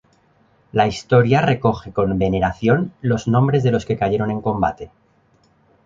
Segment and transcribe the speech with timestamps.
[0.71, 4.89] La historia recoge con veneración los nombres de los que cayeron en combate.